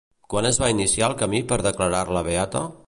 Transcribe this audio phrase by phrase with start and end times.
[0.33, 2.69] Quan es va iniciar el camí per declarar-la beata?